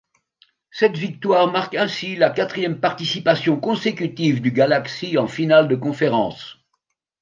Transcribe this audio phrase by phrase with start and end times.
[0.71, 6.57] Cette victoire marque ainsi la quatrième participation consécutive du Galaxy en finale de conférence.